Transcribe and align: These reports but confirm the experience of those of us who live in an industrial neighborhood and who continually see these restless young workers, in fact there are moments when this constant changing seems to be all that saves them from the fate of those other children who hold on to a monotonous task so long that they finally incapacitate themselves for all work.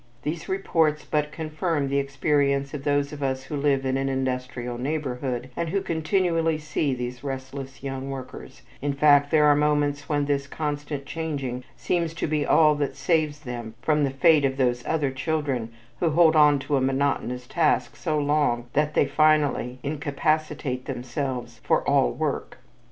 These 0.23 0.49
reports 0.49 1.05
but 1.05 1.31
confirm 1.31 1.87
the 1.87 1.99
experience 1.99 2.73
of 2.73 2.83
those 2.83 3.13
of 3.13 3.21
us 3.21 3.43
who 3.43 3.55
live 3.55 3.85
in 3.85 3.97
an 3.97 4.09
industrial 4.09 4.79
neighborhood 4.79 5.51
and 5.55 5.69
who 5.69 5.79
continually 5.79 6.57
see 6.57 6.95
these 6.95 7.23
restless 7.23 7.83
young 7.83 8.09
workers, 8.09 8.63
in 8.81 8.93
fact 8.93 9.29
there 9.29 9.45
are 9.45 9.55
moments 9.55 10.09
when 10.09 10.25
this 10.25 10.47
constant 10.47 11.05
changing 11.05 11.63
seems 11.77 12.15
to 12.15 12.25
be 12.25 12.47
all 12.47 12.73
that 12.73 12.95
saves 12.95 13.41
them 13.41 13.75
from 13.79 14.03
the 14.03 14.09
fate 14.09 14.43
of 14.43 14.57
those 14.57 14.83
other 14.87 15.11
children 15.11 15.69
who 15.99 16.09
hold 16.09 16.35
on 16.35 16.57
to 16.57 16.77
a 16.77 16.81
monotonous 16.81 17.45
task 17.45 17.95
so 17.95 18.17
long 18.17 18.65
that 18.73 18.95
they 18.95 19.05
finally 19.05 19.77
incapacitate 19.83 20.85
themselves 20.85 21.59
for 21.63 21.87
all 21.87 22.11
work. 22.11 22.57